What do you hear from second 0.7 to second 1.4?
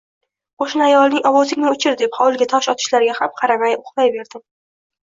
ayolning